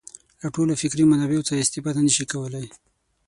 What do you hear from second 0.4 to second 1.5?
له ټولو فکري منابعو